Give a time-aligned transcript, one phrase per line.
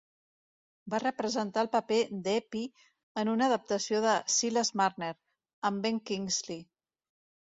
[0.93, 2.87] Va representar el paper d'Eppie
[3.23, 5.11] en una adaptació de "Silas Marner",
[5.71, 6.65] amb Ben Kingsley.